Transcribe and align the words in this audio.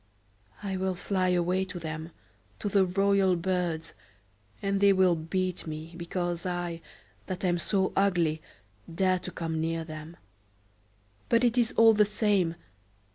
"I 0.63 0.77
will 0.77 0.95
fly 0.95 1.29
away 1.29 1.63
to 1.65 1.77
them, 1.77 2.09
to 2.57 2.67
the 2.69 2.87
royal 2.87 3.35
birds; 3.35 3.93
and 4.59 4.79
they 4.81 4.91
will 4.93 5.15
beat 5.15 5.67
me, 5.67 5.93
because 5.95 6.43
I, 6.43 6.81
that 7.27 7.45
am 7.45 7.59
so 7.59 7.93
ugly, 7.95 8.41
dare 8.91 9.19
to 9.19 9.29
come 9.29 9.61
near 9.61 9.83
them. 9.85 10.17
But 11.29 11.43
it 11.43 11.55
is 11.55 11.71
all 11.73 11.93
the 11.93 12.03
same. 12.05 12.55